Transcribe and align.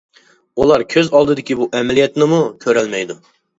ئۇلار 0.63 0.83
كۆز 0.93 1.11
ئالدىدىكى 1.19 1.59
بۇ 1.61 1.69
ئەمەلىيەتنىمۇ 1.81 2.43
كۆرەلمەيدۇ. 2.67 3.23